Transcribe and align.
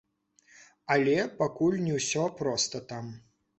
Але 0.95 1.17
пакуль 1.43 1.79
не 1.85 1.93
ўсё 2.01 2.25
проста 2.43 2.85
там. 2.93 3.15